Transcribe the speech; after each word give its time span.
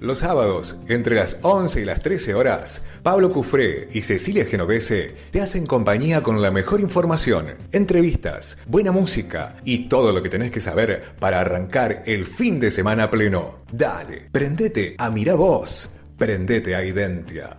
Los 0.00 0.18
sábados, 0.18 0.76
entre 0.88 1.14
las 1.14 1.38
11 1.42 1.80
y 1.80 1.84
las 1.84 2.02
13 2.02 2.34
horas, 2.34 2.84
Pablo 3.02 3.30
Cufré 3.30 3.88
y 3.92 4.02
Cecilia 4.02 4.44
Genovese 4.44 5.14
te 5.30 5.40
hacen 5.40 5.64
compañía 5.64 6.22
con 6.22 6.42
la 6.42 6.50
mejor 6.50 6.80
información, 6.80 7.54
entrevistas, 7.70 8.58
buena 8.66 8.90
música 8.90 9.56
y 9.64 9.88
todo 9.88 10.12
lo 10.12 10.22
que 10.22 10.28
tenés 10.28 10.50
que 10.50 10.60
saber 10.60 11.14
para 11.20 11.40
arrancar 11.40 12.02
el 12.06 12.26
fin 12.26 12.60
de 12.60 12.70
semana 12.70 13.08
pleno. 13.08 13.60
Dale, 13.72 14.28
prendete 14.32 14.96
a 14.98 15.10
Mira 15.10 15.36
Vos, 15.36 15.88
prendete 16.18 16.74
a 16.74 16.84
Identia. 16.84 17.56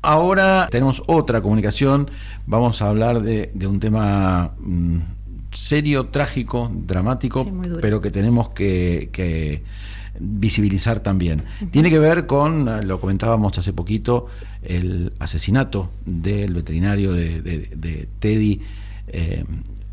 Ahora 0.00 0.68
tenemos 0.70 1.02
otra 1.06 1.40
comunicación, 1.40 2.10
vamos 2.46 2.82
a 2.82 2.88
hablar 2.88 3.22
de, 3.22 3.50
un 3.66 3.78
tema... 3.78 4.54
Mm, 4.58 5.13
serio, 5.54 6.06
trágico, 6.06 6.70
dramático, 6.74 7.50
pero 7.80 8.00
que 8.00 8.10
tenemos 8.10 8.50
que, 8.50 9.62
visibilizar 10.18 11.00
también. 11.00 11.42
Tiene 11.70 11.90
que 11.90 11.98
ver 11.98 12.26
con, 12.26 12.86
lo 12.86 13.00
comentábamos 13.00 13.58
hace 13.58 13.72
poquito, 13.72 14.26
el 14.62 15.12
asesinato 15.18 15.90
del 16.04 16.54
veterinario 16.54 17.12
de, 17.12 18.08
Teddy 18.20 18.60
eh, 19.08 19.44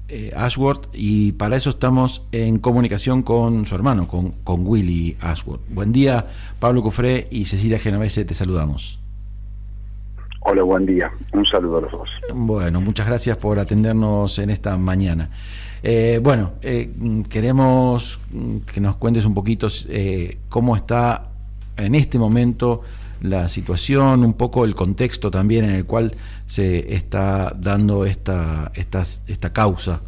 eh, 0.09 0.33
Ashworth 0.35 0.89
y 0.93 1.31
para 1.33 1.55
eso 1.57 1.69
estamos 1.69 2.23
en 2.31 2.59
comunicación 2.59 3.23
con 3.23 3.65
su 3.65 3.73
hermano, 3.75 4.07
con, 4.07 4.31
con 4.43 4.67
Willy 4.67 5.17
Ashworth. 5.21 5.61
Buen 5.69 5.91
día, 5.91 6.25
Pablo 6.59 6.83
Cofré 6.83 7.27
y 7.31 7.45
Cecilia 7.45 7.79
Genovese, 7.79 8.25
te 8.25 8.33
saludamos. 8.33 9.00
Hola, 10.43 10.63
buen 10.63 10.87
día. 10.87 11.11
Un 11.33 11.45
saludo 11.45 11.77
a 11.77 11.81
los 11.81 11.91
dos. 11.91 12.09
Bueno, 12.33 12.81
muchas 12.81 13.05
gracias 13.05 13.37
por 13.37 13.59
atendernos 13.59 14.39
en 14.39 14.49
esta 14.49 14.75
mañana. 14.75 15.29
Eh, 15.83 16.19
bueno, 16.21 16.53
eh, 16.63 16.91
queremos 17.29 18.19
que 18.73 18.81
nos 18.81 18.95
cuentes 18.95 19.23
un 19.25 19.35
poquito 19.35 19.67
eh, 19.87 20.39
cómo 20.49 20.75
está 20.75 21.29
en 21.77 21.93
este 21.93 22.17
momento 22.17 22.81
la 23.21 23.49
situación, 23.49 24.25
un 24.25 24.33
poco 24.33 24.65
el 24.65 24.73
contexto 24.73 25.29
también 25.29 25.65
en 25.65 25.75
el 25.75 25.85
cual 25.85 26.15
se 26.47 26.95
está 26.95 27.55
dando 27.55 28.03
esta, 28.05 28.71
esta, 28.73 29.03
esta 29.27 29.53
causa 29.53 30.01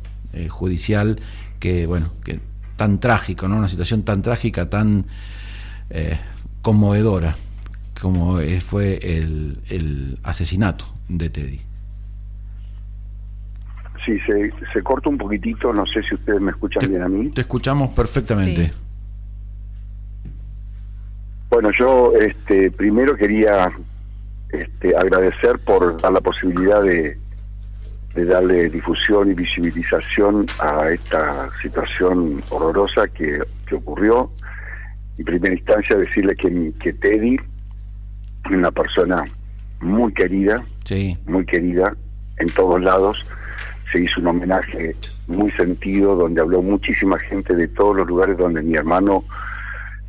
judicial 0.49 1.19
que, 1.59 1.85
bueno, 1.85 2.09
que 2.23 2.39
tan 2.75 2.99
trágico, 2.99 3.47
¿no? 3.47 3.57
Una 3.57 3.67
situación 3.67 4.01
tan 4.01 4.23
trágica, 4.23 4.67
tan 4.67 5.05
conmovedora 6.63 7.35
como 8.03 8.37
fue 8.63 8.99
el, 9.01 9.57
el 9.69 10.19
asesinato 10.23 10.85
de 11.07 11.29
Teddy. 11.29 11.61
Sí, 14.05 14.19
se, 14.27 14.51
se 14.73 14.83
corta 14.83 15.07
un 15.07 15.17
poquitito, 15.17 15.71
no 15.71 15.85
sé 15.85 16.03
si 16.03 16.13
ustedes 16.13 16.41
me 16.41 16.51
escuchan 16.51 16.89
bien 16.89 17.01
a 17.01 17.07
mí. 17.07 17.29
Te 17.29 17.41
escuchamos 17.41 17.95
perfectamente. 17.95 18.73
Bueno, 21.49 21.71
yo 21.71 22.11
este, 22.19 22.69
primero 22.71 23.15
quería 23.15 23.71
este, 24.49 24.97
agradecer 24.97 25.59
por 25.59 26.01
dar 26.01 26.11
la 26.11 26.19
posibilidad 26.19 26.83
de, 26.83 27.17
de 28.15 28.25
darle 28.25 28.69
difusión 28.69 29.31
y 29.31 29.33
visibilización 29.33 30.47
a 30.59 30.89
esta 30.89 31.49
situación 31.61 32.43
horrorosa 32.49 33.07
que, 33.07 33.41
que 33.65 33.75
ocurrió. 33.75 34.29
En 35.17 35.23
primera 35.23 35.53
instancia 35.53 35.95
decirle 35.95 36.35
que, 36.35 36.73
que 36.77 36.91
Teddy 36.91 37.37
una 38.51 38.71
persona 38.71 39.25
muy 39.81 40.13
querida, 40.13 40.65
sí. 40.85 41.17
muy 41.25 41.45
querida 41.45 41.95
en 42.37 42.49
todos 42.51 42.81
lados. 42.81 43.25
Se 43.91 44.01
hizo 44.01 44.21
un 44.21 44.27
homenaje 44.27 44.95
muy 45.27 45.51
sentido 45.51 46.15
donde 46.15 46.41
habló 46.41 46.61
muchísima 46.61 47.19
gente 47.19 47.55
de 47.55 47.67
todos 47.67 47.97
los 47.97 48.07
lugares 48.07 48.37
donde 48.37 48.61
mi 48.61 48.75
hermano 48.75 49.23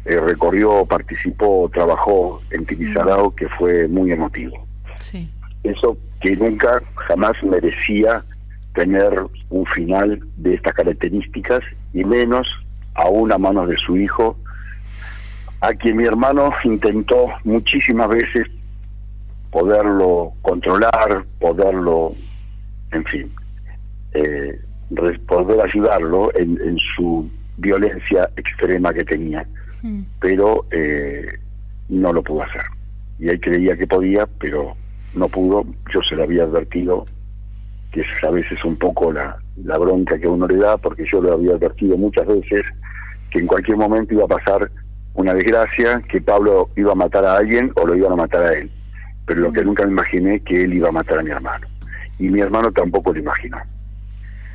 eh, 0.04 0.20
recorrió, 0.20 0.84
participó, 0.86 1.70
trabajó 1.72 2.42
en 2.50 2.64
Tibizarao, 2.66 3.30
mm. 3.30 3.34
que 3.34 3.48
fue 3.48 3.88
muy 3.88 4.12
emotivo. 4.12 4.66
Sí. 5.00 5.30
Eso 5.62 5.96
que 6.20 6.36
nunca, 6.36 6.82
jamás 6.96 7.34
merecía 7.42 8.24
tener 8.74 9.24
un 9.50 9.66
final 9.66 10.20
de 10.36 10.54
estas 10.54 10.74
características 10.74 11.60
y 11.92 12.04
menos 12.04 12.48
aún 12.94 13.32
a 13.32 13.38
manos 13.38 13.68
de 13.68 13.76
su 13.76 13.96
hijo, 13.96 14.36
a 15.64 15.74
quien 15.74 15.96
mi 15.96 16.04
hermano 16.04 16.52
intentó 16.62 17.28
muchísimas 17.44 18.08
veces 18.08 18.46
poderlo 19.50 20.34
controlar, 20.42 21.24
poderlo, 21.40 22.14
en 22.92 23.04
fin, 23.04 23.32
eh, 24.12 24.60
poder 25.26 25.60
ayudarlo 25.62 26.30
en, 26.34 26.76
su 26.78 27.30
violencia 27.56 28.28
extrema 28.36 28.92
que 28.92 29.04
tenía, 29.04 29.46
mm. 29.82 30.02
pero 30.20 30.66
eh, 30.70 31.38
no 31.88 32.12
lo 32.12 32.22
pudo 32.22 32.42
hacer. 32.42 32.64
Y 33.18 33.28
él 33.28 33.40
creía 33.40 33.76
que 33.76 33.86
podía, 33.86 34.26
pero 34.26 34.76
no 35.14 35.28
pudo. 35.28 35.64
Yo 35.90 36.02
se 36.02 36.16
lo 36.16 36.24
había 36.24 36.42
advertido, 36.42 37.06
que 37.90 38.02
es 38.02 38.24
a 38.24 38.30
veces 38.30 38.62
un 38.64 38.76
poco 38.76 39.12
la, 39.12 39.38
la 39.64 39.78
bronca 39.78 40.18
que 40.18 40.28
uno 40.28 40.46
le 40.46 40.56
da, 40.56 40.76
porque 40.76 41.06
yo 41.06 41.22
lo 41.22 41.32
había 41.32 41.52
advertido 41.52 41.96
muchas 41.96 42.26
veces 42.26 42.64
que 43.30 43.38
en 43.38 43.46
cualquier 43.46 43.78
momento 43.78 44.12
iba 44.12 44.24
a 44.24 44.28
pasar 44.28 44.70
una 45.14 45.32
desgracia 45.32 46.02
que 46.08 46.20
Pablo 46.20 46.70
iba 46.76 46.92
a 46.92 46.96
matar 46.96 47.24
a 47.24 47.36
alguien 47.36 47.72
o 47.76 47.86
lo 47.86 47.94
iban 47.94 48.12
a 48.12 48.16
matar 48.16 48.42
a 48.42 48.52
él. 48.52 48.70
Pero 49.26 49.40
lo 49.40 49.52
que 49.52 49.62
mm. 49.62 49.64
nunca 49.64 49.84
me 49.86 49.92
imaginé 49.92 50.40
que 50.40 50.64
él 50.64 50.74
iba 50.74 50.88
a 50.88 50.92
matar 50.92 51.18
a 51.18 51.22
mi 51.22 51.30
hermano. 51.30 51.66
Y 52.18 52.28
mi 52.28 52.40
hermano 52.40 52.72
tampoco 52.72 53.12
lo 53.12 53.20
imaginó. 53.20 53.58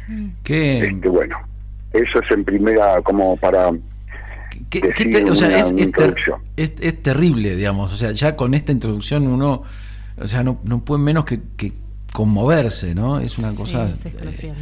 Mm. 0.08 0.28
¿Qué? 0.44 0.80
Este, 0.80 1.10
bueno, 1.10 1.38
eso 1.94 2.20
es 2.22 2.32
en 2.32 2.44
primera 2.44 3.02
como 3.02 3.38
para... 3.38 3.72
¿Qué, 4.70 4.82
o 5.30 5.36
sea, 5.36 5.60
es, 5.60 5.74
es, 6.58 7.02
terrible, 7.02 7.56
digamos. 7.56 7.94
O 7.94 7.96
sea, 7.96 8.12
ya 8.12 8.36
con 8.36 8.54
esta 8.54 8.72
introducción 8.72 9.28
uno, 9.28 9.64
o 10.18 10.28
sea, 10.28 10.44
no, 10.44 10.60
no 10.64 10.84
puede 10.84 11.02
menos 11.02 11.24
que, 11.26 11.40
conmoverse, 12.12 12.94
¿no? 12.94 13.20
Es 13.20 13.38
una 13.38 13.54
cosa 13.54 13.88
eh, 13.88 14.54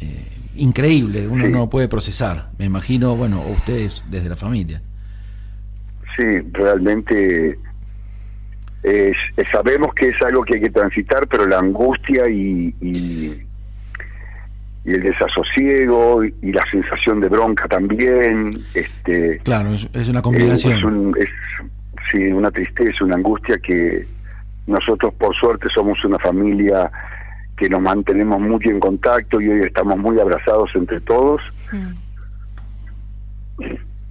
eh, 0.00 0.28
increíble, 0.56 1.26
uno 1.26 1.48
no 1.48 1.68
puede 1.68 1.88
procesar. 1.88 2.50
Me 2.58 2.66
imagino, 2.66 3.16
bueno, 3.16 3.42
ustedes 3.50 4.04
desde 4.10 4.28
la 4.28 4.36
familia. 4.36 4.82
Sí, 6.16 6.40
realmente 6.52 7.58
sabemos 9.50 9.94
que 9.94 10.08
es 10.08 10.22
algo 10.22 10.44
que 10.44 10.54
hay 10.54 10.60
que 10.60 10.70
transitar, 10.70 11.26
pero 11.26 11.46
la 11.46 11.58
angustia 11.58 12.28
y, 12.28 12.74
y, 12.80 13.40
el 14.84 15.00
desasosiego 15.00 16.24
y, 16.24 16.52
la 16.52 16.64
sensación 16.70 17.20
de 17.20 17.28
bronca 17.28 17.66
también. 17.66 18.62
Este, 18.74 19.38
claro, 19.38 19.72
es, 19.72 20.08
una 20.08 20.20
combinación. 20.20 21.14
Es, 21.18 21.28
sí, 22.10 22.26
una 22.32 22.50
tristeza, 22.50 23.04
una 23.04 23.14
angustia 23.14 23.58
que 23.58 24.06
nosotros 24.66 25.14
por 25.14 25.34
suerte 25.34 25.68
somos 25.70 26.04
una 26.04 26.18
familia 26.18 26.90
que 27.56 27.68
nos 27.68 27.80
mantenemos 27.80 28.40
mucho 28.40 28.68
en 28.68 28.80
contacto 28.80 29.40
y 29.40 29.48
hoy 29.48 29.60
estamos 29.62 29.96
muy 29.96 30.18
abrazados 30.18 30.70
entre 30.74 31.00
todos, 31.00 31.40
mm. 31.72 31.92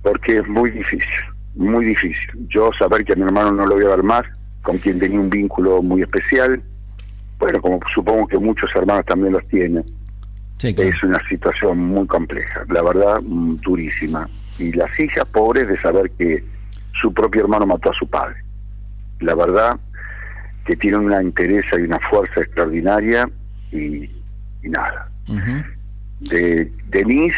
porque 0.02 0.38
es 0.38 0.48
muy 0.48 0.72
difícil 0.72 1.33
muy 1.56 1.86
difícil. 1.86 2.48
Yo 2.48 2.72
saber 2.78 3.06
que 3.06 3.14
a 3.14 3.16
mi 3.16 3.24
hermano 3.24 3.52
no 3.52 3.66
lo 3.66 3.76
voy 3.76 3.86
a 3.86 3.90
ver 3.90 4.04
más, 4.04 4.24
con 4.62 4.78
quien 4.78 5.00
tenía 5.00 5.20
un 5.20 5.30
vínculo 5.30 5.82
muy 5.82 6.02
especial, 6.02 6.62
bueno, 7.38 7.62
como 7.62 7.80
supongo 7.94 8.28
que 8.28 8.38
muchos 8.38 8.74
hermanos 8.76 9.06
también 9.06 9.34
los 9.34 9.46
tienen, 9.48 9.84
es 10.62 11.04
una 11.04 11.20
situación 11.28 11.78
muy 11.78 12.08
compleja, 12.08 12.66
la 12.70 12.82
verdad, 12.82 13.22
mm, 13.22 13.58
durísima. 13.58 14.30
Y 14.58 14.72
las 14.72 14.98
hijas 15.00 15.26
pobres 15.26 15.68
de 15.68 15.80
saber 15.82 16.10
que 16.12 16.44
su 16.94 17.14
propio 17.14 17.42
hermano 17.42 17.66
mató 17.66 17.90
a 17.92 17.94
su 17.94 18.08
padre. 18.08 18.36
La 19.20 19.36
verdad 19.36 19.78
que 20.66 20.78
tienen 20.78 21.02
una 21.02 21.22
interés 21.22 21.66
y 21.74 21.82
una 21.82 22.00
fuerza 22.00 22.42
extraordinaria 22.42 23.30
y, 23.72 24.10
nada. 24.62 25.10
De 26.20 26.72
Denise 26.88 27.36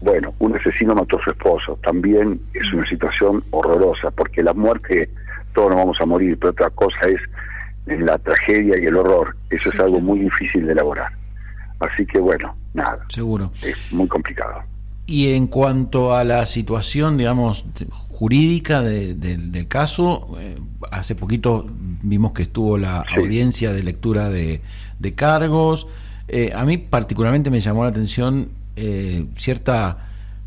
bueno, 0.00 0.34
un 0.38 0.56
asesino 0.56 0.94
mató 0.94 1.18
a 1.18 1.22
su 1.22 1.30
esposo. 1.30 1.78
También 1.82 2.40
es 2.54 2.72
una 2.72 2.86
situación 2.86 3.42
horrorosa, 3.50 4.10
porque 4.10 4.42
la 4.42 4.54
muerte, 4.54 5.10
todos 5.54 5.70
nos 5.70 5.78
vamos 5.78 6.00
a 6.00 6.06
morir, 6.06 6.38
pero 6.38 6.50
otra 6.50 6.70
cosa 6.70 7.08
es 7.08 7.20
la 7.86 8.18
tragedia 8.18 8.78
y 8.78 8.86
el 8.86 8.96
horror. 8.96 9.36
Eso 9.50 9.70
es 9.70 9.80
algo 9.80 10.00
muy 10.00 10.20
difícil 10.20 10.66
de 10.66 10.72
elaborar. 10.72 11.12
Así 11.80 12.04
que 12.06 12.18
bueno, 12.18 12.56
nada. 12.74 13.04
Seguro. 13.08 13.52
Es 13.62 13.76
muy 13.90 14.08
complicado. 14.08 14.62
Y 15.06 15.32
en 15.32 15.46
cuanto 15.46 16.14
a 16.14 16.22
la 16.22 16.44
situación, 16.44 17.16
digamos, 17.16 17.64
jurídica 18.10 18.82
del 18.82 19.66
caso, 19.66 20.36
eh, 20.38 20.58
hace 20.90 21.14
poquito 21.14 21.66
vimos 22.02 22.32
que 22.32 22.42
estuvo 22.42 22.76
la 22.76 23.04
audiencia 23.16 23.72
de 23.72 23.82
lectura 23.82 24.28
de, 24.28 24.60
cargos. 25.14 25.86
Eh, 26.28 26.52
a 26.54 26.66
mí 26.66 26.76
particularmente 26.76 27.50
me 27.50 27.60
llamó 27.60 27.84
la 27.84 27.88
atención 27.88 28.50
eh, 28.78 29.26
cierta 29.34 30.06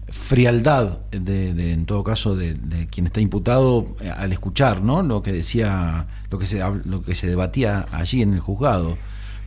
frialdad 0.10 1.00
de, 1.12 1.72
en 1.72 1.86
todo 1.86 2.04
caso 2.04 2.36
de, 2.36 2.58
quien 2.92 3.06
está 3.06 3.22
imputado 3.22 3.86
eh, 4.02 4.10
al 4.10 4.34
escuchar 4.34 4.82
no 4.82 5.02
lo 5.04 5.24
que 5.24 5.32
decía 5.32 6.06
lo 6.30 6.38
que 6.38 6.48
se 6.48 6.62
lo 6.86 7.02
que 7.02 7.16
se 7.16 7.28
debatía 7.28 7.86
allí 7.92 8.22
en 8.22 8.34
el 8.34 8.40
juzgado. 8.40 8.98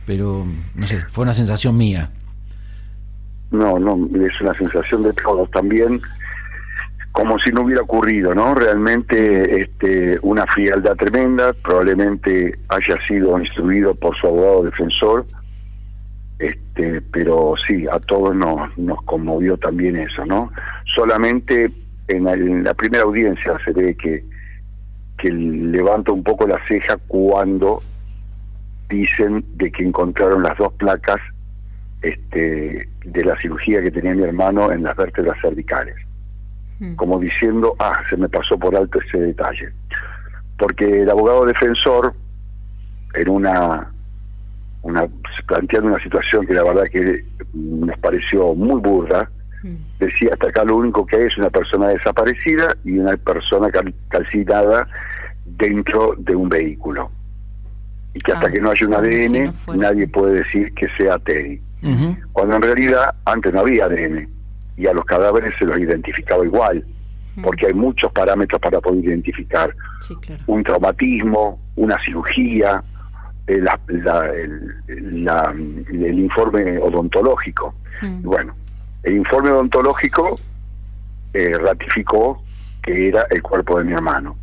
Pero 0.05 0.45
no 0.75 0.87
sé 0.87 1.03
fue 1.09 1.23
una 1.23 1.33
sensación 1.33 1.77
mía. 1.77 2.11
No 3.51 3.79
no 3.79 4.07
es 4.25 4.41
una 4.41 4.53
sensación 4.53 5.03
de 5.03 5.13
todos. 5.13 5.49
También 5.51 6.01
como 7.15 7.39
si 7.39 7.49
no 7.49 7.61
hubiera 7.61 7.81
ocurrido, 7.81 8.35
¿no? 8.35 8.53
Realmente 8.55 9.61
este, 9.61 10.19
una 10.21 10.45
frialdad 10.47 10.97
tremenda, 10.97 11.53
probablemente 11.53 12.59
haya 12.67 12.99
sido 13.07 13.39
instruido 13.39 13.95
por 13.95 14.17
su 14.17 14.27
abogado 14.27 14.63
defensor, 14.63 15.25
este, 16.39 17.01
pero 17.01 17.55
sí, 17.65 17.85
a 17.89 17.99
todos 17.99 18.35
nos, 18.35 18.77
nos 18.77 19.01
conmovió 19.03 19.57
también 19.57 19.95
eso, 19.95 20.25
¿no? 20.25 20.51
Solamente 20.85 21.71
en 22.07 22.63
la, 22.63 22.73
primera 22.73 23.03
audiencia 23.03 23.57
se 23.63 23.71
ve 23.71 23.95
que, 23.95 24.23
que 25.17 25.31
levanta 25.31 26.11
un 26.11 26.23
poco 26.23 26.45
la 26.47 26.59
ceja 26.67 26.97
cuando 27.07 27.81
dicen 28.89 29.45
de 29.55 29.71
que 29.71 29.83
encontraron 29.83 30.43
las 30.43 30.57
dos 30.57 30.73
placas 30.73 31.19
este, 32.01 32.87
de 33.03 33.23
la 33.23 33.39
cirugía 33.39 33.81
que 33.81 33.91
tenía 33.91 34.13
mi 34.13 34.23
hermano 34.23 34.71
en 34.71 34.83
las 34.83 34.95
vértebras 34.95 35.37
cervicales. 35.41 35.95
Hmm. 36.79 36.95
Como 36.95 37.19
diciendo, 37.19 37.75
ah, 37.79 38.03
se 38.09 38.17
me 38.17 38.29
pasó 38.29 38.59
por 38.59 38.75
alto 38.75 38.99
ese 38.99 39.19
detalle. 39.19 39.71
Porque 40.57 41.01
el 41.01 41.09
abogado 41.09 41.45
defensor, 41.45 42.13
en 43.13 43.29
una, 43.29 43.94
una 44.85 45.07
planteando 45.47 45.89
una 45.89 46.01
situación 46.01 46.45
que 46.45 46.53
la 46.53 46.63
verdad 46.63 46.85
que 46.91 47.25
nos 47.53 47.97
pareció 47.97 48.53
muy 48.53 48.79
burda, 48.79 49.29
hmm. 49.63 49.75
decía 49.99 50.29
hasta 50.33 50.49
acá 50.49 50.63
lo 50.63 50.77
único 50.77 51.05
que 51.05 51.17
hay 51.17 51.23
es 51.23 51.37
una 51.37 51.49
persona 51.49 51.87
desaparecida 51.89 52.75
y 52.83 52.99
una 52.99 53.17
persona 53.17 53.69
calcinada 54.09 54.87
dentro 55.45 56.15
de 56.17 56.35
un 56.35 56.49
vehículo. 56.49 57.11
Y 58.13 58.19
que 58.19 58.31
hasta 58.31 58.47
ah, 58.47 58.51
que 58.51 58.61
no 58.61 58.71
haya 58.71 58.87
un 58.87 58.93
ADN, 58.93 59.53
nadie 59.77 60.07
puede 60.07 60.35
decir 60.35 60.73
que 60.73 60.87
sea 60.97 61.19
Teddy 61.19 61.61
cuando 62.33 62.55
en 62.55 62.61
realidad 62.61 63.15
antes 63.25 63.53
no 63.53 63.59
había 63.59 63.85
ADN 63.85 64.27
y 64.77 64.87
a 64.87 64.93
los 64.93 65.05
cadáveres 65.05 65.53
se 65.57 65.65
los 65.65 65.77
identificaba 65.77 66.43
igual, 66.43 66.85
porque 67.43 67.67
hay 67.67 67.73
muchos 67.73 68.11
parámetros 68.11 68.59
para 68.59 68.81
poder 68.81 69.05
identificar 69.05 69.75
un 70.47 70.63
traumatismo, 70.63 71.59
una 71.75 72.01
cirugía, 72.01 72.83
eh, 73.47 73.61
el, 74.87 76.19
informe 76.19 76.77
odontológico. 76.79 77.75
Bueno, 78.21 78.55
el 79.03 79.17
informe 79.17 79.51
odontológico 79.51 80.39
eh, 81.33 81.57
ratificó 81.57 82.43
que 82.81 83.07
era 83.09 83.25
el 83.29 83.41
cuerpo 83.41 83.77
de 83.79 83.85
mi 83.85 83.93
hermano. 83.93 84.35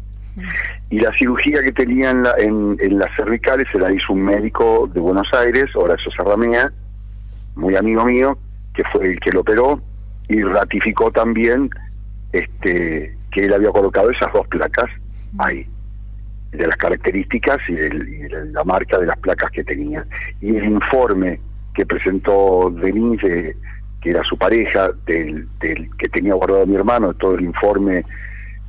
Y 0.88 1.00
la 1.00 1.12
cirugía 1.12 1.62
que 1.62 1.72
tenía 1.72 2.10
en, 2.10 2.26
en, 2.38 2.76
en, 2.81 2.99
las 2.99 3.14
cervicales 3.14 3.66
se 3.70 3.78
la 3.78 3.93
hizo 3.93 4.14
un 4.14 4.22
médico 4.22 4.90
de 4.93 5.00
Buenos 5.00 5.32
Aires, 5.34 5.75
Horacio 5.75 6.10
Serramea, 6.12 6.72
muy 7.55 7.76
amigo 7.76 8.05
mío, 8.05 8.38
que 8.75 8.82
fue 8.84 9.12
el 9.12 9.20
que 9.20 9.31
lo 9.31 9.40
operó 9.40 9.81
y 10.28 10.43
ratificó 10.43 11.10
también 11.10 11.69
este 12.32 13.16
que 13.31 13.44
él 13.44 13.52
había 13.52 13.70
colocado 13.70 14.10
esas 14.10 14.32
dos 14.32 14.46
placas 14.48 14.87
ahí, 15.38 15.66
de 16.52 16.66
las 16.66 16.76
características 16.76 17.58
y, 17.69 17.75
de 17.75 18.46
la 18.52 18.64
marca 18.64 18.99
de 18.99 19.06
las 19.06 19.19
placas 19.19 19.50
que 19.50 19.64
tenía. 19.64 20.06
Y 20.40 20.56
el 20.56 20.64
informe 20.64 21.40
que 21.75 21.87
presentó 21.87 22.70
Denise, 22.70 23.56
que 24.00 24.10
era 24.10 24.22
su 24.22 24.37
pareja, 24.37 24.93
del, 25.06 25.49
que 25.60 26.08
tenía 26.08 26.34
guardado 26.34 26.66
mi 26.66 26.76
hermano, 26.76 27.14
todo 27.14 27.34
el 27.34 27.44
informe 27.44 28.04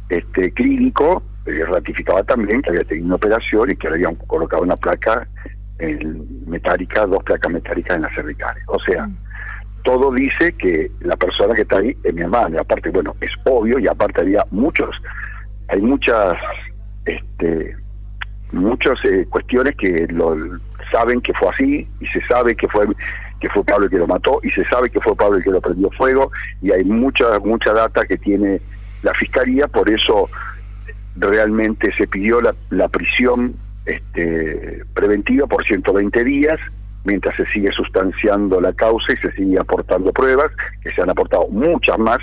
este 0.09 0.51
clínico, 0.53 1.23
eh, 1.45 1.65
ratificaba 1.65 2.23
también 2.23 2.61
que 2.61 2.69
había 2.69 2.83
tenido 2.83 3.07
una 3.07 3.15
operación 3.15 3.71
y 3.71 3.75
que 3.75 3.89
le 3.89 3.95
habían 3.95 4.15
colocado 4.15 4.63
una 4.63 4.77
placa 4.77 5.27
metálica, 6.47 7.05
dos 7.05 7.23
placas 7.23 7.51
metálicas 7.51 7.95
en 7.95 8.03
las 8.03 8.15
cervicales. 8.15 8.63
O 8.67 8.79
sea, 8.79 9.07
mm. 9.07 9.17
todo 9.83 10.11
dice 10.11 10.53
que 10.53 10.91
la 11.01 11.15
persona 11.15 11.53
que 11.53 11.63
está 11.63 11.77
ahí 11.77 11.97
es 12.03 12.13
mi 12.13 12.21
hermana. 12.21 12.55
Y 12.55 12.59
aparte, 12.59 12.89
bueno, 12.89 13.15
es 13.19 13.31
obvio 13.45 13.79
y 13.79 13.87
aparte 13.87 14.21
había 14.21 14.45
muchos, 14.51 15.01
hay 15.67 15.81
muchas, 15.81 16.37
este, 17.05 17.75
muchas 18.51 19.03
eh, 19.05 19.25
cuestiones 19.29 19.75
que 19.75 20.07
lo 20.07 20.35
saben 20.91 21.21
que 21.21 21.33
fue 21.33 21.49
así 21.49 21.87
y 21.99 22.07
se 22.07 22.21
sabe 22.21 22.55
que 22.55 22.67
fue 22.67 22.87
que 23.39 23.49
fue 23.49 23.63
Pablo 23.65 23.85
el 23.85 23.91
que 23.91 23.97
lo 23.97 24.07
mató 24.07 24.39
y 24.41 24.49
se 24.51 24.63
sabe 24.65 24.89
que 24.89 25.01
fue 25.01 25.15
Pablo 25.15 25.37
el 25.37 25.43
que 25.43 25.51
lo 25.51 25.59
prendió 25.59 25.89
fuego 25.91 26.31
y 26.61 26.71
hay 26.71 26.83
mucha 26.83 27.39
mucha 27.39 27.73
data 27.73 28.05
que 28.05 28.17
tiene 28.17 28.61
la 29.01 29.13
fiscalía 29.13 29.67
por 29.67 29.89
eso 29.89 30.29
realmente 31.15 31.91
se 31.93 32.07
pidió 32.07 32.41
la, 32.41 32.55
la 32.69 32.87
prisión 32.87 33.55
este, 33.85 34.83
preventiva 34.93 35.47
por 35.47 35.65
120 35.65 36.23
días, 36.23 36.59
mientras 37.03 37.35
se 37.35 37.45
sigue 37.47 37.71
sustanciando 37.71 38.61
la 38.61 38.73
causa 38.73 39.13
y 39.13 39.17
se 39.17 39.31
sigue 39.33 39.59
aportando 39.59 40.13
pruebas, 40.13 40.51
que 40.81 40.91
se 40.91 41.01
han 41.01 41.09
aportado 41.09 41.47
muchas 41.49 41.99
más, 41.99 42.19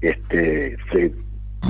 este, 0.00 0.76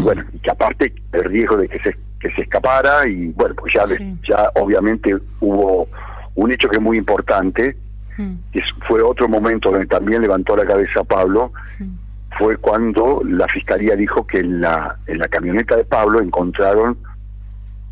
bueno, 0.03 0.25
y 0.33 0.39
que 0.39 0.51
aparte 0.51 0.95
el 1.13 1.25
riesgo 1.25 1.57
de 1.57 1.69
que 1.69 1.79
se, 1.81 1.97
que 2.19 2.31
se 2.31 2.43
escapara, 2.43 3.07
y 3.07 3.29
bueno, 3.29 3.55
pues 3.55 3.75
ya, 3.75 3.85
ya 4.23 4.51
obviamente 4.55 5.17
hubo 5.41 5.89
un 6.35 6.53
hecho 6.53 6.69
que 6.69 6.77
es 6.77 6.83
muy 6.83 6.99
importante, 6.99 7.77
hmm. 8.17 8.35
que 8.53 8.63
fue 8.87 9.03
otro 9.03 9.29
momento 9.29 9.71
donde 9.71 9.87
también 9.87 10.23
levantó 10.23 10.57
la 10.57 10.65
cabeza 10.65 11.05
Pablo, 11.05 11.53
hmm. 11.79 12.37
fue 12.39 12.57
cuando 12.57 13.23
la 13.25 13.47
fiscalía 13.49 13.97
dijo 13.97 14.27
que 14.27 14.41
en 14.41 14.61
la, 14.61 14.99
en 15.07 15.19
la 15.19 15.29
camioneta 15.29 15.77
de 15.77 15.85
Pablo 15.85 16.21
encontraron 16.21 16.99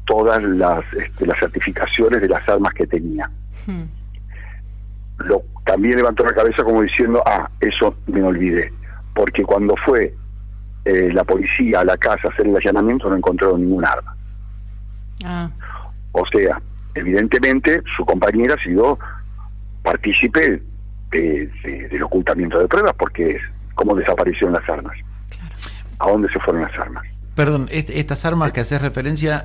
todas 0.05 0.43
las, 0.43 0.83
este, 0.95 1.27
las 1.27 1.39
certificaciones 1.39 2.21
de 2.21 2.29
las 2.29 2.49
armas 2.49 2.75
que 2.75 2.87
tenía. 2.87 3.31
Hmm. 3.67 3.85
Lo, 5.19 5.43
también 5.65 5.97
levantó 5.97 6.25
la 6.25 6.35
cabeza 6.35 6.65
como 6.65 6.83
diciendo, 6.83 7.23
ah, 7.25 7.49
eso 7.61 7.95
me 8.07 8.23
olvidé, 8.23 8.73
porque 9.15 9.45
cuando 9.45 9.77
fue 9.77 10.15
eh, 10.85 11.11
la 11.13 11.25
policía 11.25 11.81
a 11.81 11.85
la 11.85 11.97
casa 11.97 12.29
a 12.29 12.31
hacer 12.31 12.47
el 12.47 12.57
allanamiento 12.57 13.09
no 13.09 13.17
encontraron 13.17 13.61
ningún 13.61 13.85
arma. 13.85 14.17
Ah. 15.25 15.51
O 16.13 16.27
sea, 16.27 16.61
evidentemente 16.95 17.83
su 17.97 18.05
compañera 18.05 18.55
ha 18.55 18.63
sido 18.63 18.99
partícipe 19.83 20.63
del 21.11 22.03
ocultamiento 22.03 22.59
de 22.59 22.67
pruebas, 22.69 22.95
porque 22.99 23.33
es 23.33 23.43
cómo 23.75 23.95
desaparecieron 23.95 24.55
las 24.55 24.69
armas. 24.69 24.97
¿A 25.99 26.11
dónde 26.11 26.29
se 26.31 26.41
fueron 26.41 26.63
las 26.63 26.79
armas? 26.79 27.05
Perdón, 27.35 27.69
estas 27.71 28.25
armas 28.25 28.53
que 28.53 28.61
haces 28.61 28.81
referencia, 28.81 29.45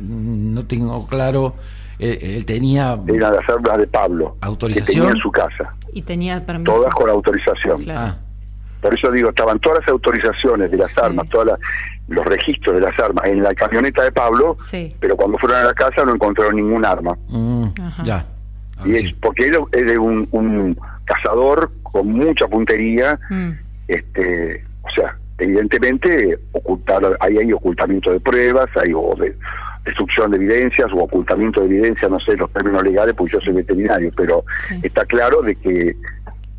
no 0.00 0.64
tengo 0.66 1.06
claro, 1.06 1.54
él, 1.98 2.46
tenía... 2.46 2.98
Eran 3.06 3.34
las 3.34 3.48
armas 3.48 3.78
de 3.78 3.86
Pablo. 3.86 4.36
¿Autorización? 4.40 4.86
Que 4.86 4.92
tenía 4.92 5.10
en 5.10 5.16
su 5.18 5.30
casa. 5.30 5.74
Y 5.92 6.02
tenía 6.02 6.44
permiso. 6.44 6.72
Todas 6.72 6.94
con 6.94 7.10
autorización. 7.10 7.82
Ah. 7.90 8.16
Por 8.80 8.94
eso 8.94 9.10
digo, 9.10 9.30
estaban 9.30 9.58
todas 9.58 9.80
las 9.80 9.88
autorizaciones 9.88 10.70
de 10.70 10.76
las 10.76 10.96
armas, 10.98 11.28
todos 11.28 11.58
los 12.08 12.24
registros 12.24 12.76
de 12.76 12.80
las 12.82 12.98
armas 12.98 13.24
en 13.26 13.42
la 13.42 13.54
camioneta 13.54 14.04
de 14.04 14.12
Pablo, 14.12 14.56
pero 15.00 15.16
cuando 15.16 15.38
fueron 15.38 15.58
a 15.58 15.64
la 15.64 15.74
casa 15.74 16.04
no 16.04 16.14
encontraron 16.14 16.56
ningún 16.56 16.84
arma. 16.84 17.16
Mm, 17.28 17.68
ya. 18.04 18.26
Y 18.84 18.94
es 18.94 19.12
porque 19.14 19.48
él 19.48 19.56
es 19.72 19.98
un, 19.98 20.28
un, 20.30 20.78
cazador 21.04 21.72
con 21.82 22.06
mucha 22.08 22.46
puntería, 22.46 23.18
mm. 23.30 23.50
este, 23.88 24.64
o 24.82 24.90
sea, 24.90 25.16
evidentemente 25.38 26.38
ocultar, 26.52 27.02
ahí 27.20 27.38
hay 27.38 27.52
ocultamiento 27.52 28.12
de 28.12 28.20
pruebas, 28.20 28.68
hay 28.76 28.92
o 28.94 29.14
de, 29.18 29.34
destrucción 29.88 30.30
de 30.30 30.36
evidencias 30.36 30.92
o 30.92 30.98
ocultamiento 30.98 31.60
de 31.60 31.66
evidencias, 31.66 32.10
no 32.10 32.20
sé 32.20 32.36
los 32.36 32.52
términos 32.52 32.82
legales, 32.84 33.14
pues 33.16 33.32
yo 33.32 33.40
soy 33.40 33.54
veterinario, 33.54 34.12
pero 34.16 34.44
está 34.82 35.04
claro 35.06 35.42
de 35.42 35.56
que 35.56 35.96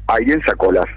alguien 0.08 0.42
sacó 0.44 0.72
las 0.72 0.88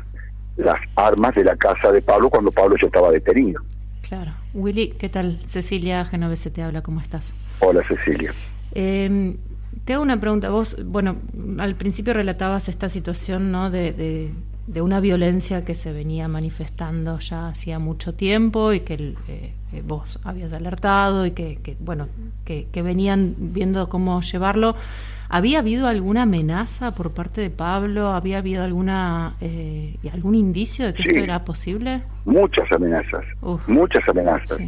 las 0.57 0.79
armas 0.97 1.35
de 1.35 1.45
la 1.45 1.57
casa 1.57 1.93
de 1.93 2.03
Pablo 2.03 2.31
cuando 2.31 2.51
Pablo 2.51 2.77
ya 2.77 2.87
estaba 2.87 3.11
detenido. 3.11 3.63
Claro. 4.03 4.33
Willy, 4.55 4.89
¿qué 4.99 5.09
tal? 5.09 5.41
Cecilia 5.45 6.05
Genovese 6.05 6.51
te 6.51 6.63
habla, 6.63 6.83
¿cómo 6.83 7.01
estás? 7.01 7.33
Hola 7.61 7.83
Cecilia. 7.87 8.35
Eh, 8.73 9.37
te 9.85 9.95
hago 9.95 10.03
una 10.03 10.21
pregunta. 10.21 10.51
Vos, 10.51 10.77
bueno, 10.85 11.17
al 11.59 11.75
principio 11.77 12.13
relatabas 12.13 12.69
esta 12.69 12.89
situación, 12.89 13.51
¿no? 13.51 13.71
de 13.71 14.33
de 14.67 14.81
una 14.81 15.01
violencia 15.01 15.65
que 15.65 15.75
se 15.75 15.93
venía 15.93 16.29
manifestando 16.29 17.19
ya 17.19 17.49
hacía 17.49 17.79
mucho 17.79 18.15
tiempo 18.15 18.73
y 18.73 18.81
que 18.81 19.17
eh, 19.27 19.55
eh, 19.73 19.83
vos 19.85 20.21
habías 20.23 20.53
alertado 20.53 21.27
y 21.27 21.33
que, 21.33 21.77
bueno 21.81 22.09
que, 22.45 22.83
venían 22.83 23.35
viendo 23.39 23.89
cómo 23.89 24.21
llevarlo 24.21 24.77
había 25.33 25.59
habido 25.59 25.89
alguna 25.89 26.23
amenaza 26.23 26.95
por 26.95 27.13
parte 27.13 27.41
de 27.41 27.51
Pablo 27.51 28.11
había 28.11 28.39
habido 28.39 28.63
alguna 28.63 29.35
eh, 29.41 29.97
algún 30.13 30.35
indicio 30.35 30.87
de 30.87 30.95
que 30.95 31.03
esto 31.03 31.19
era 31.19 31.45
posible 31.45 32.03
muchas 32.25 32.71
amenazas 32.71 33.25
muchas 33.67 34.09
amenazas. 34.09 34.59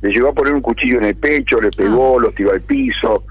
le 0.00 0.10
llegó 0.10 0.28
a 0.28 0.32
poner 0.32 0.54
un 0.54 0.62
cuchillo 0.62 0.98
en 0.98 1.04
el 1.04 1.16
pecho 1.16 1.60
le 1.60 1.70
pegó 1.70 2.18
ah. 2.18 2.22
lo 2.22 2.30
tiró 2.30 2.52
al 2.52 2.62
piso. 2.62 3.24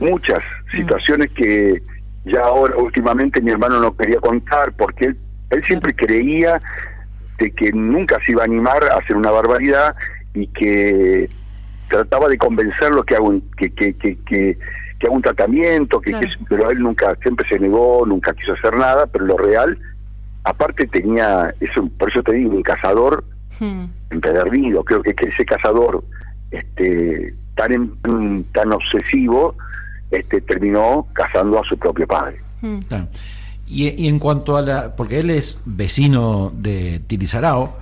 Muchas 0.00 0.40
mm. 0.72 0.76
situaciones 0.76 1.30
que 1.30 1.82
ya 2.24 2.40
ahora 2.40 2.76
últimamente 2.76 3.40
mi 3.40 3.50
hermano 3.50 3.80
no 3.80 3.96
quería 3.96 4.20
contar 4.20 4.72
porque 4.72 5.06
él 5.06 5.16
él 5.52 5.62
siempre 5.64 5.94
creía 5.94 6.60
de 7.38 7.50
que 7.52 7.72
nunca 7.72 8.18
se 8.24 8.32
iba 8.32 8.42
a 8.42 8.46
animar 8.46 8.82
a 8.84 8.96
hacer 8.96 9.16
una 9.16 9.30
barbaridad 9.30 9.94
y 10.34 10.46
que 10.48 11.28
trataba 11.88 12.28
de 12.28 12.38
convencerlo 12.38 13.04
que, 13.04 13.16
que, 13.56 13.94
que, 13.94 14.58
que, 15.02 15.06
haga 15.08 15.16
un 15.16 15.22
tratamiento, 15.22 16.00
que, 16.00 16.14
pero 16.48 16.70
él 16.70 16.78
nunca, 16.80 17.16
siempre 17.20 17.46
se 17.48 17.58
negó, 17.58 18.04
nunca 18.06 18.32
quiso 18.34 18.52
hacer 18.52 18.76
nada, 18.76 19.06
pero 19.06 19.26
lo 19.26 19.36
real, 19.36 19.76
aparte 20.44 20.86
tenía, 20.86 21.52
eso, 21.60 21.88
por 21.98 22.08
eso 22.08 22.22
te 22.22 22.32
digo, 22.32 22.54
un 22.54 22.62
cazador 22.62 23.24
hmm. 23.58 23.84
empedernido. 24.10 24.84
Creo 24.84 25.02
que, 25.02 25.14
que 25.14 25.26
ese 25.26 25.44
cazador 25.44 26.04
este, 26.50 27.34
tan, 27.56 27.98
tan 28.52 28.72
obsesivo 28.72 29.56
este, 30.10 30.40
terminó 30.40 31.08
cazando 31.12 31.60
a 31.60 31.64
su 31.64 31.76
propio 31.76 32.06
padre. 32.06 32.40
Hmm. 32.60 32.80
Y, 33.66 34.06
en 34.06 34.18
cuanto 34.18 34.56
a 34.56 34.62
la, 34.62 34.94
porque 34.94 35.20
él 35.20 35.30
es 35.30 35.60
vecino 35.64 36.52
de 36.54 37.00
Tilizarao, 37.06 37.76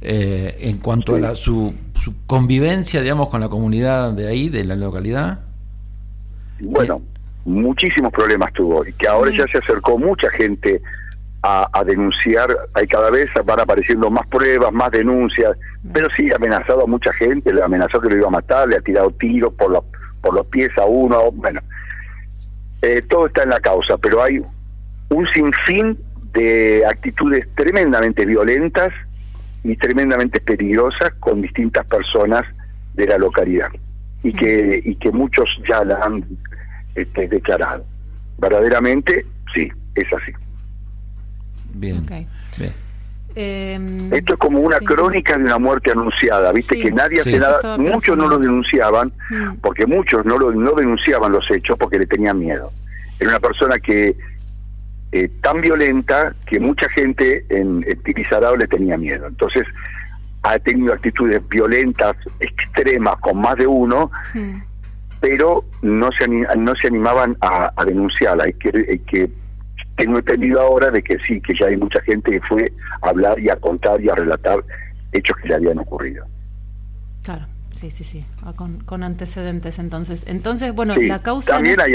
eh, 0.00 0.56
en 0.60 0.78
cuanto 0.78 1.16
a 1.16 1.18
la, 1.18 1.34
su, 1.34 1.74
su, 2.00 2.14
convivencia, 2.26 3.02
digamos, 3.02 3.28
con 3.28 3.40
la 3.40 3.48
comunidad 3.48 4.12
de 4.12 4.28
ahí, 4.28 4.48
de 4.48 4.64
la 4.64 4.76
localidad. 4.76 5.40
Bueno, 6.64 7.02
muchísimos 7.44 8.12
problemas 8.12 8.52
tuvo 8.52 8.86
y 8.86 8.92
que 8.92 9.08
ahora 9.08 9.32
ya 9.32 9.46
se 9.48 9.58
acercó 9.58 9.98
mucha 9.98 10.30
gente 10.30 10.80
a, 11.42 11.82
denunciar, 11.84 12.56
hay 12.72 12.86
cada 12.86 13.10
vez 13.10 13.28
van 13.44 13.58
apareciendo 13.58 14.08
más 14.12 14.24
pruebas, 14.28 14.72
más 14.72 14.92
denuncias, 14.92 15.56
pero 15.92 16.08
sí 16.16 16.30
ha 16.30 16.36
amenazado 16.36 16.84
a 16.84 16.86
mucha 16.86 17.12
gente, 17.12 17.52
le 17.52 17.60
amenazó 17.60 18.00
que 18.00 18.10
lo 18.10 18.16
iba 18.16 18.28
a 18.28 18.30
matar, 18.30 18.68
le 18.68 18.76
ha 18.76 18.80
tirado 18.80 19.10
tiros 19.10 19.52
por 19.54 19.72
los, 19.72 19.82
por 20.20 20.34
los 20.34 20.46
pies 20.46 20.70
a 20.78 20.84
uno, 20.84 21.32
bueno, 21.32 21.60
eh, 22.80 23.02
todo 23.02 23.26
está 23.26 23.42
en 23.42 23.50
la 23.50 23.58
causa, 23.58 23.98
pero 23.98 24.22
hay 24.22 24.40
un 25.08 25.26
sinfín 25.26 25.98
de 26.32 26.86
actitudes 26.86 27.48
tremendamente 27.56 28.24
violentas 28.24 28.92
y 29.64 29.74
tremendamente 29.76 30.40
peligrosas 30.40 31.12
con 31.18 31.42
distintas 31.42 31.84
personas 31.86 32.44
de 32.94 33.06
la 33.08 33.18
localidad 33.18 33.70
y 34.22 34.32
que 34.32 34.80
y 34.84 34.94
que 34.96 35.10
muchos 35.10 35.60
ya 35.66 35.84
la 35.84 35.96
han 36.04 36.24
este, 36.94 37.28
declarado. 37.28 37.84
Verdaderamente, 38.38 39.26
sí, 39.54 39.70
es 39.94 40.12
así. 40.12 40.32
Bien. 41.74 42.06
Em, 43.34 44.12
Esto 44.12 44.34
es 44.34 44.38
como 44.38 44.60
una 44.60 44.78
crónica 44.78 45.38
de 45.38 45.44
una 45.44 45.58
muerte 45.58 45.90
anunciada, 45.90 46.52
viste 46.52 46.78
que 46.78 46.92
nadie 46.92 47.20
hace 47.20 47.38
nada, 47.38 47.78
muchos 47.78 48.16
no 48.16 48.28
lo 48.28 48.38
denunciaban, 48.38 49.10
mm. 49.30 49.54
porque 49.62 49.86
muchos 49.86 50.26
no 50.26 50.36
lo 50.36 50.52
no 50.52 50.72
denunciaban 50.72 51.32
los 51.32 51.50
hechos 51.50 51.78
porque 51.78 51.98
le 51.98 52.06
tenían 52.06 52.38
miedo. 52.38 52.70
Era 53.18 53.30
una 53.30 53.40
persona 53.40 53.78
que 53.78 54.14
eh, 55.12 55.30
tan 55.40 55.62
violenta 55.62 56.34
que 56.46 56.60
mucha 56.60 56.88
gente 56.90 57.46
en, 57.48 57.84
en 57.86 58.58
le 58.58 58.66
tenía 58.66 58.98
miedo. 58.98 59.26
Entonces 59.26 59.66
ha 60.42 60.58
tenido 60.58 60.92
actitudes 60.92 61.40
violentas 61.48 62.16
extremas 62.40 63.16
con 63.18 63.40
más 63.40 63.56
de 63.56 63.66
uno, 63.66 64.10
mm. 64.34 64.62
pero 65.20 65.64
no 65.82 66.10
se 66.12 66.26
no 66.28 66.74
se 66.74 66.88
animaban 66.88 67.36
a, 67.40 67.72
a 67.76 67.84
denunciarla. 67.84 68.44
Hay 68.44 68.54
que, 68.54 68.86
hay 68.88 68.98
que 69.00 69.30
tengo 69.96 70.18
entendido 70.18 70.60
ahora 70.60 70.90
de 70.90 71.02
que 71.02 71.18
sí, 71.26 71.40
que 71.40 71.54
ya 71.54 71.66
hay 71.66 71.76
mucha 71.76 72.00
gente 72.00 72.30
que 72.30 72.40
fue 72.40 72.72
a 73.02 73.08
hablar 73.10 73.38
y 73.38 73.48
a 73.48 73.56
contar 73.56 74.00
y 74.00 74.08
a 74.08 74.14
relatar 74.14 74.64
hechos 75.12 75.36
que 75.36 75.48
le 75.48 75.54
habían 75.54 75.78
ocurrido. 75.78 76.26
Claro. 77.22 77.46
Sí, 77.70 77.90
sí, 77.90 78.04
sí, 78.04 78.24
ah, 78.44 78.52
con, 78.54 79.02
antecedentes 79.02 79.80
entonces. 79.80 80.24
Entonces, 80.28 80.72
bueno, 80.72 80.94
la 80.96 81.20
causa... 81.20 81.54
También 81.54 81.80
hay, 81.80 81.94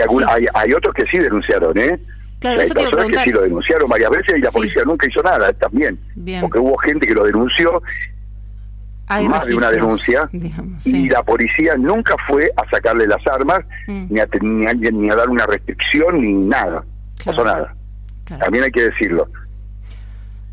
hay, 0.53 0.73
otros 0.73 0.93
que 0.93 1.05
sí 1.05 1.17
denunciaron, 1.17 1.77
¿eh? 1.77 1.97
Claro, 2.39 2.59
hay 2.59 2.69
personas 2.69 3.07
que 3.07 3.23
sí 3.23 3.31
lo 3.31 3.41
denunciaron 3.43 3.89
varias 3.89 4.09
veces 4.11 4.37
y 4.37 4.41
la 4.41 4.51
policía 4.51 4.83
nunca 4.83 5.07
hizo 5.07 5.23
nada 5.23 5.53
también. 5.53 5.97
Porque 6.41 6.59
hubo 6.59 6.77
gente 6.77 7.07
que 7.07 7.13
lo 7.13 7.23
denunció, 7.23 7.81
más 9.07 9.45
de 9.45 9.55
una 9.55 9.71
denuncia, 9.71 10.29
y 10.83 11.09
la 11.09 11.23
policía 11.23 11.77
nunca 11.77 12.15
fue 12.27 12.51
a 12.55 12.69
sacarle 12.69 13.07
las 13.07 13.25
armas, 13.27 13.61
mm. 13.87 14.05
ni, 14.09 14.19
a, 14.19 14.27
ni, 14.41 15.09
a, 15.09 15.15
dar 15.15 15.29
una 15.29 15.45
restricción, 15.45 16.21
ni 16.21 16.33
nada. 16.33 16.83
No 17.19 17.25
pasó 17.25 17.43
nada. 17.43 17.75
También 18.25 18.65
hay 18.65 18.71
que 18.71 18.83
decirlo. 18.83 19.29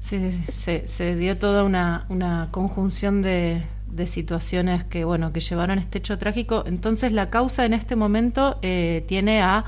Sí, 0.01 0.45
se, 0.53 0.87
se 0.87 1.17
dio 1.17 1.39
toda 1.39 1.65
una, 1.65 2.07
una 2.09 2.49
conjunción 2.51 3.23
de, 3.23 3.63
de, 3.89 4.07
situaciones 4.07 4.85
que, 4.85 5.05
bueno, 5.05 5.33
que 5.33 5.41
llevaron 5.41 5.79
a 5.79 5.81
este 5.81 5.99
hecho 5.99 6.19
trágico. 6.19 6.65
Entonces, 6.67 7.11
la 7.11 7.31
causa 7.31 7.65
en 7.65 7.73
este 7.73 7.97
momento 7.97 8.59
eh, 8.63 9.05
tiene 9.09 9.43
a 9.43 9.65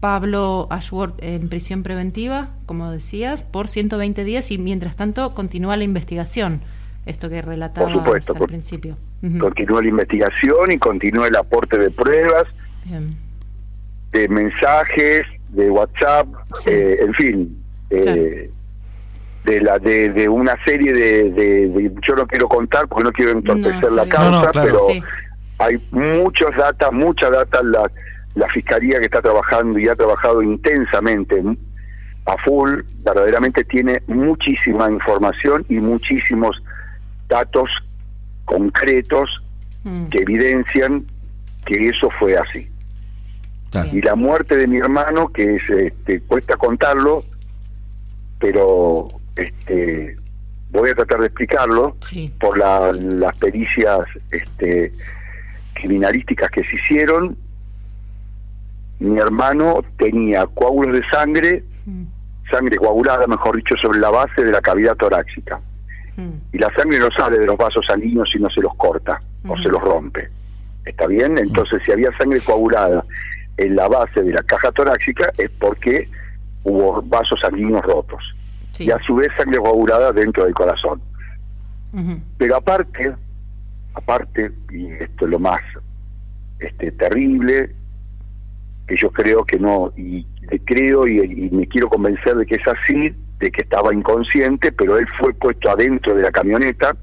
Pablo 0.00 0.66
Ashworth 0.70 1.22
en 1.22 1.48
prisión 1.48 1.82
preventiva, 1.82 2.50
como 2.66 2.90
decías, 2.90 3.44
por 3.44 3.68
120 3.68 4.24
días 4.24 4.50
y 4.50 4.58
mientras 4.58 4.96
tanto 4.96 5.34
continúa 5.34 5.76
la 5.76 5.84
investigación. 5.84 6.62
Esto 7.06 7.30
que 7.30 7.40
relataba 7.40 7.88
al 7.88 8.46
principio. 8.46 8.96
Continúa 9.38 9.80
la 9.80 9.88
investigación 9.88 10.72
y 10.72 10.78
continúa 10.78 11.28
el 11.28 11.36
aporte 11.36 11.78
de 11.78 11.90
pruebas, 11.90 12.46
de 14.12 14.28
mensajes, 14.28 15.24
de 15.48 15.70
WhatsApp, 15.70 16.26
eh, 16.66 16.98
en 17.00 17.14
fin, 17.14 17.64
eh, 17.90 18.50
de 19.44 19.60
la 19.60 19.78
de, 19.78 20.12
de, 20.12 20.28
una 20.28 20.56
serie 20.64 20.92
de, 20.92 21.92
yo 22.02 22.16
no 22.16 22.26
quiero 22.26 22.48
contar 22.48 22.88
porque 22.88 23.04
no 23.04 23.12
quiero 23.12 23.30
entorpecer 23.30 23.92
la 23.92 24.08
causa, 24.08 24.50
pero 24.52 24.80
hay 25.58 25.80
muchos 25.92 26.54
data, 26.56 26.90
mucha 26.90 27.30
data 27.30 27.62
la, 27.62 27.90
la 28.34 28.48
fiscalía 28.48 28.98
que 28.98 29.04
está 29.04 29.22
trabajando 29.22 29.78
y 29.78 29.88
ha 29.88 29.94
trabajado 29.94 30.42
intensamente 30.42 31.42
a 32.26 32.36
full, 32.38 32.80
verdaderamente 33.04 33.62
tiene 33.64 34.02
muchísima 34.08 34.90
información 34.90 35.64
y 35.68 35.76
muchísimos 35.76 36.60
datos 37.28 37.70
concretos 38.44 39.42
mm. 39.84 40.06
que 40.06 40.18
evidencian 40.18 41.06
que 41.64 41.88
eso 41.88 42.10
fue 42.10 42.36
así. 42.36 42.70
Y 43.92 44.00
la 44.00 44.14
muerte 44.14 44.56
de 44.56 44.66
mi 44.66 44.78
hermano, 44.78 45.28
que 45.28 45.56
es, 45.56 45.68
este, 45.68 46.20
cuesta 46.22 46.56
contarlo, 46.56 47.24
pero 48.38 49.08
este, 49.34 50.16
voy 50.70 50.90
a 50.90 50.94
tratar 50.94 51.20
de 51.20 51.26
explicarlo 51.26 51.96
por 52.38 52.56
las 52.56 53.36
pericias 53.36 54.06
este, 54.30 54.94
criminalísticas 55.74 56.50
que 56.50 56.64
se 56.64 56.76
hicieron. 56.76 57.36
Mi 58.98 59.18
hermano 59.18 59.84
tenía 59.98 60.46
coágulos 60.46 60.94
de 60.94 61.06
sangre, 61.08 61.64
mm. 61.84 62.04
sangre 62.50 62.76
coagulada, 62.78 63.26
mejor 63.26 63.56
dicho, 63.56 63.76
sobre 63.76 63.98
la 63.98 64.10
base 64.10 64.42
de 64.42 64.52
la 64.52 64.62
cavidad 64.62 64.96
torácica. 64.96 65.60
Y 66.52 66.58
la 66.58 66.72
sangre 66.74 66.98
no 66.98 67.10
sale 67.10 67.38
de 67.38 67.46
los 67.46 67.56
vasos 67.56 67.84
sanguíneos 67.86 68.30
si 68.30 68.38
no 68.38 68.48
se 68.48 68.60
los 68.60 68.74
corta 68.74 69.20
o 69.46 69.56
se 69.58 69.68
los 69.68 69.82
rompe. 69.82 70.30
¿Está 70.84 71.06
bien? 71.06 71.36
Entonces, 71.36 71.82
si 71.84 71.92
había 71.92 72.16
sangre 72.16 72.40
coagulada 72.40 73.04
en 73.56 73.76
la 73.76 73.88
base 73.88 74.22
de 74.22 74.32
la 74.32 74.42
caja 74.42 74.72
torácica 74.72 75.30
es 75.36 75.50
porque 75.58 76.08
hubo 76.64 77.02
vasos 77.02 77.40
sanguíneos 77.40 77.84
rotos. 77.84 78.34
Y 78.78 78.90
a 78.90 78.98
su 79.00 79.16
vez 79.16 79.30
sangre 79.36 79.58
coagulada 79.58 80.12
dentro 80.12 80.44
del 80.44 80.54
corazón. 80.54 81.00
Pero 82.36 82.56
aparte, 82.56 83.14
aparte, 83.94 84.52
y 84.70 84.86
esto 84.92 85.24
es 85.24 85.30
lo 85.30 85.38
más 85.38 85.62
este 86.58 86.92
terrible, 86.92 87.74
que 88.86 88.96
yo 88.96 89.10
creo 89.10 89.44
que 89.44 89.58
no, 89.58 89.92
y 89.96 90.26
creo 90.64 91.06
y, 91.06 91.50
me 91.50 91.66
quiero 91.66 91.88
convencer 91.88 92.36
de 92.36 92.46
que 92.46 92.56
es 92.56 92.68
así, 92.68 93.14
de 93.38 93.50
que 93.50 93.62
estaba 93.62 93.92
inconsciente, 93.92 94.72
pero 94.72 94.98
él 94.98 95.06
fue 95.18 95.34
puesto 95.34 95.70
adentro 95.70 96.14
de 96.14 96.22
la 96.22 96.30
camioneta, 96.30 96.96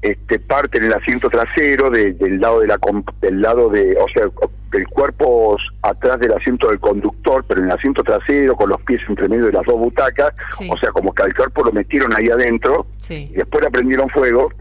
este 0.00 0.40
parte 0.40 0.78
en 0.78 0.84
el 0.84 0.92
asiento 0.92 1.30
trasero, 1.30 1.90
del 1.90 2.40
lado 2.40 2.60
de 2.60 2.66
la 2.66 2.78
del 3.20 3.40
lado 3.40 3.68
de, 3.70 3.96
o 3.98 4.08
sea, 4.08 4.24
el 4.72 4.88
cuerpo 4.88 5.56
atrás 5.82 6.18
del 6.18 6.32
asiento 6.32 6.68
del 6.68 6.80
conductor, 6.80 7.44
pero 7.46 7.60
en 7.60 7.66
el 7.66 7.72
asiento 7.72 8.02
trasero, 8.02 8.56
con 8.56 8.68
los 8.68 8.80
pies 8.82 9.00
entre 9.08 9.28
medio 9.28 9.46
de 9.46 9.52
las 9.52 9.64
dos 9.64 9.78
butacas, 9.78 10.32
o 10.68 10.76
sea, 10.76 10.90
como 10.90 11.12
que 11.12 11.22
al 11.22 11.34
cuerpo 11.34 11.64
lo 11.64 11.72
metieron 11.72 12.14
ahí 12.16 12.30
adentro, 12.30 12.86
y 13.08 13.28
después 13.28 13.62
le 13.62 13.70
prendieron 13.70 14.08
fuego, 14.08 14.52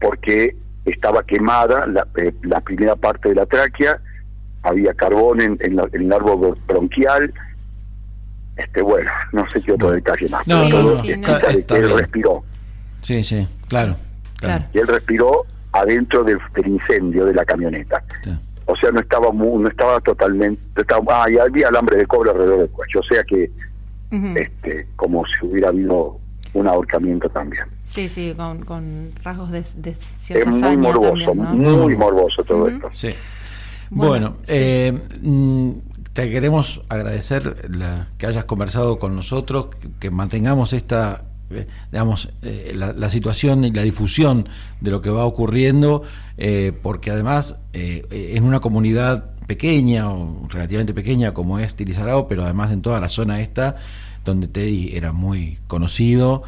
porque 0.00 0.56
estaba 0.84 1.24
quemada 1.24 1.86
la, 1.86 2.06
eh, 2.16 2.34
la, 2.42 2.60
primera 2.60 2.94
parte 2.94 3.30
de 3.30 3.36
la 3.36 3.46
tráquea, 3.46 4.00
había 4.62 4.92
carbón 4.94 5.40
en, 5.40 5.58
en, 5.60 5.78
el 5.78 6.12
árbol 6.12 6.58
bronquial, 6.66 7.32
este 8.56 8.82
bueno, 8.82 9.10
no 9.32 9.48
sé 9.50 9.60
qué 9.62 9.72
otro 9.72 9.90
detalle 9.90 10.28
más, 10.28 10.44
pero 10.46 11.02
que 11.02 11.76
él 11.76 11.90
respiró. 11.96 12.44
Sí, 13.00 13.22
sí, 13.22 13.46
claro. 13.68 13.96
claro. 14.36 14.64
Y 14.72 14.78
él 14.78 14.86
respiró 14.86 15.44
adentro 15.72 16.24
del, 16.24 16.38
incendio 16.64 17.26
de 17.26 17.34
la 17.34 17.44
camioneta 17.44 18.02
o 18.66 18.76
sea, 18.76 18.90
no 18.90 19.00
estaba 19.00 19.32
no 19.32 19.68
estaba 19.68 20.00
totalmente, 20.00 20.80
estaba, 20.80 21.24
ah, 21.24 21.30
y 21.30 21.38
había 21.38 21.68
alambre 21.68 21.96
de 21.96 22.06
cobre 22.06 22.30
alrededor 22.30 22.58
del 22.60 22.70
cuello, 22.70 23.00
o 23.00 23.02
sea 23.02 23.22
que, 23.24 23.50
este, 24.36 24.86
como 24.96 25.24
si 25.26 25.46
hubiera 25.46 25.68
habido 25.68 26.18
un 26.54 26.68
ahorcamiento 26.68 27.28
también. 27.28 27.64
Sí, 27.80 28.08
sí, 28.08 28.34
con, 28.64 29.12
rasgos 29.22 29.50
de, 29.50 29.64
de 29.76 29.90
Es 29.90 30.46
muy 30.46 30.76
morboso, 30.76 31.34
muy 31.34 31.96
morboso 31.96 32.44
todo 32.44 32.68
esto. 32.68 32.90
Sí. 32.92 33.14
Bueno, 33.90 34.38
eh, 34.48 34.98
mm, 35.20 35.70
te 36.14 36.30
queremos 36.30 36.80
agradecer 36.88 37.68
la, 37.76 38.08
que 38.16 38.26
hayas 38.26 38.46
conversado 38.46 38.98
con 38.98 39.14
nosotros, 39.14 39.66
que 40.00 40.10
mantengamos 40.10 40.72
esta 40.72 41.24
eh, 41.50 41.66
digamos, 41.92 42.30
eh, 42.42 42.72
la, 42.74 43.10
situación 43.10 43.64
y 43.64 43.70
la 43.70 43.82
difusión 43.82 44.48
de 44.80 44.90
lo 44.90 45.02
que 45.02 45.10
va 45.10 45.24
ocurriendo, 45.24 46.02
eh, 46.38 46.72
porque 46.82 47.10
además 47.10 47.56
en 47.72 48.44
una 48.44 48.60
comunidad 48.60 49.32
pequeña 49.46 50.08
o 50.10 50.46
relativamente 50.48 50.94
pequeña 50.94 51.34
como 51.34 51.58
es 51.58 51.74
Tilizarao, 51.74 52.28
pero 52.28 52.44
además 52.44 52.72
en 52.72 52.80
toda 52.80 52.98
la 53.00 53.08
zona 53.08 53.40
esta, 53.40 53.76
donde 54.24 54.48
Teddy 54.48 54.96
era 54.96 55.12
muy 55.12 55.58
conocido, 55.66 56.44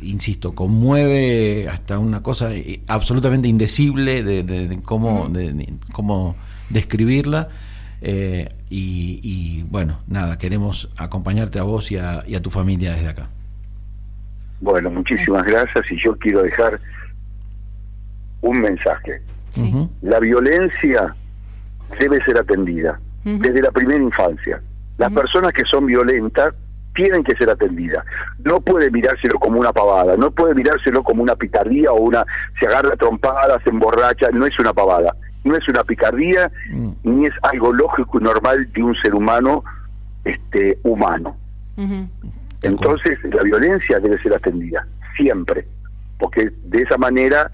insisto, 0.00 0.54
conmueve 0.54 1.68
hasta 1.68 1.98
una 1.98 2.22
cosa 2.22 2.52
absolutamente 2.86 3.48
indecible 3.48 4.22
de, 4.22 4.80
cómo, 4.82 5.28
de, 5.28 5.74
cómo 5.92 6.36
describirla. 6.70 7.48
Y, 8.00 9.64
bueno, 9.68 10.00
nada, 10.06 10.38
queremos 10.38 10.90
acompañarte 10.96 11.58
a 11.58 11.62
vos 11.62 11.90
y 11.90 11.98
a, 11.98 12.24
tu 12.42 12.50
familia 12.50 12.92
desde 12.92 13.08
acá. 13.08 13.28
Bueno, 14.60 14.90
muchísimas 14.90 15.44
gracias 15.44 15.90
y 15.90 15.96
yo 15.96 16.16
quiero 16.18 16.42
dejar 16.42 16.80
un 18.40 18.60
mensaje. 18.60 19.20
La 20.02 20.20
violencia 20.20 21.14
debe 21.98 22.22
ser 22.24 22.38
atendida 22.38 23.00
desde 23.24 23.62
la 23.62 23.70
primera 23.70 24.02
infancia. 24.02 24.60
Las 24.98 25.12
personas 25.12 25.52
que 25.52 25.64
son 25.64 25.86
violentas 25.86 26.54
tienen 26.96 27.22
que 27.22 27.36
ser 27.36 27.50
atendidas. 27.50 28.04
No 28.42 28.60
puede 28.60 28.90
mirárselo 28.90 29.38
como 29.38 29.60
una 29.60 29.72
pavada, 29.72 30.16
no 30.16 30.30
puede 30.30 30.54
mirárselo 30.54 31.04
como 31.04 31.22
una 31.22 31.36
picardía 31.36 31.92
o 31.92 32.00
una 32.00 32.24
se 32.58 32.66
agarra 32.66 32.96
trompadas, 32.96 33.62
se 33.62 33.70
emborracha, 33.70 34.30
no 34.32 34.46
es 34.46 34.58
una 34.58 34.72
pavada, 34.72 35.14
no 35.46 35.56
es 35.56 35.68
una 35.68 35.84
picardía 35.84 36.50
mm. 36.70 36.90
ni 37.04 37.26
es 37.26 37.34
algo 37.42 37.72
lógico 37.72 38.18
y 38.20 38.24
normal 38.24 38.70
de 38.72 38.82
un 38.82 38.94
ser 38.94 39.14
humano 39.14 39.64
este 40.26 40.78
humano. 40.82 41.36
Entonces, 42.62 43.18
la 43.32 43.42
violencia 43.42 44.00
debe 44.00 44.20
ser 44.20 44.34
atendida 44.34 44.86
siempre, 45.16 45.66
porque 46.18 46.50
de 46.64 46.82
esa 46.82 46.98
manera 46.98 47.50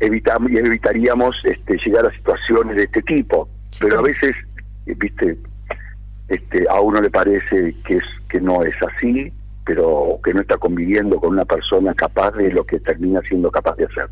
evitamos 0.00 0.50
y 0.50 0.58
evitaríamos 0.58 1.40
este, 1.44 1.76
llegar 1.78 2.06
a 2.06 2.10
situaciones 2.10 2.76
de 2.76 2.84
este 2.84 3.02
tipo. 3.02 3.48
Pero 3.78 3.98
a 3.98 4.02
veces, 4.02 4.34
eh, 4.86 4.94
viste, 4.96 5.38
este, 6.28 6.66
a 6.68 6.80
uno 6.80 7.00
le 7.00 7.10
parece 7.10 7.74
que 7.86 7.98
es 7.98 8.04
que 8.28 8.40
no 8.40 8.64
es 8.64 8.74
así, 8.82 9.32
pero 9.64 10.18
que 10.24 10.34
no 10.34 10.40
está 10.40 10.56
conviviendo 10.58 11.20
con 11.20 11.30
una 11.30 11.44
persona 11.44 11.94
capaz 11.94 12.32
de 12.32 12.52
lo 12.52 12.64
que 12.64 12.80
termina 12.80 13.20
siendo 13.20 13.50
capaz 13.50 13.76
de 13.76 13.84
hacer. 13.84 14.08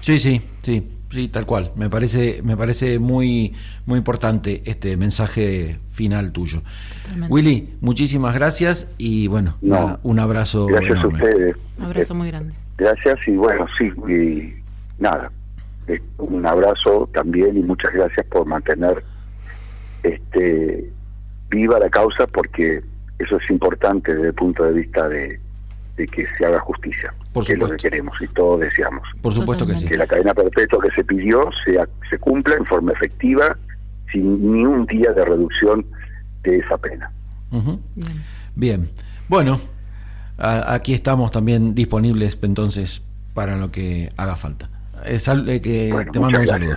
Sí, 0.00 0.18
sí, 0.18 0.42
sí, 0.60 0.88
sí, 1.12 1.28
tal 1.28 1.46
cual. 1.46 1.72
Me 1.76 1.90
parece, 1.90 2.40
me 2.42 2.56
parece 2.56 2.98
muy, 2.98 3.54
muy 3.86 3.98
importante 3.98 4.62
este 4.64 4.96
mensaje 4.96 5.78
final 5.88 6.32
tuyo. 6.32 6.62
Willy, 7.28 7.74
muchísimas 7.80 8.34
gracias 8.34 8.88
y 8.98 9.26
bueno, 9.28 9.56
un 10.02 10.18
abrazo. 10.18 10.66
Gracias 10.66 11.04
a 11.04 11.06
ustedes. 11.06 11.56
Un 11.78 11.84
abrazo 11.84 12.14
muy 12.14 12.28
grande. 12.28 12.54
Gracias 12.78 13.18
y 13.26 13.36
bueno, 13.36 13.66
sí, 13.78 13.92
y 14.08 14.54
nada, 15.00 15.30
un 16.18 16.46
abrazo 16.46 17.08
también 17.12 17.56
y 17.56 17.62
muchas 17.62 17.92
gracias 17.92 18.26
por 18.26 18.46
mantener 18.46 19.04
este 20.02 20.90
viva 21.50 21.78
la 21.78 21.90
causa 21.90 22.26
porque 22.26 22.82
eso 23.18 23.36
es 23.36 23.50
importante 23.50 24.14
desde 24.14 24.28
el 24.28 24.34
punto 24.34 24.64
de 24.64 24.72
vista 24.72 25.08
de, 25.08 25.38
que 25.96 26.26
se 26.36 26.46
haga 26.46 26.58
justicia, 26.60 27.14
por 27.32 27.44
que 27.44 27.52
es 27.52 27.58
lo 27.58 27.68
que 27.68 27.76
queremos 27.76 28.20
y 28.20 28.26
todos 28.28 28.60
deseamos. 28.60 29.02
Por 29.20 29.32
supuesto 29.32 29.66
que 29.66 29.76
sí. 29.76 29.86
Que 29.86 29.96
la 29.96 30.06
cadena 30.06 30.34
perpetua 30.34 30.80
que 30.82 30.90
se 30.90 31.04
pidió 31.04 31.50
sea, 31.64 31.88
se 32.10 32.18
cumpla 32.18 32.56
en 32.56 32.64
forma 32.64 32.92
efectiva, 32.92 33.56
sin 34.10 34.52
ni 34.52 34.64
un 34.64 34.86
día 34.86 35.12
de 35.12 35.24
reducción 35.24 35.86
de 36.42 36.58
esa 36.58 36.78
pena. 36.78 37.10
Bien. 38.54 38.90
Bueno, 39.28 39.60
aquí 40.38 40.94
estamos 40.94 41.30
también 41.30 41.74
disponibles 41.74 42.38
entonces 42.42 43.02
para 43.34 43.56
lo 43.56 43.70
que 43.70 44.10
haga 44.16 44.36
falta. 44.36 44.68
Eh, 45.04 45.60
que 45.60 46.06
te 46.12 46.20
mando 46.20 46.40
un 46.40 46.46
saludo. 46.46 46.76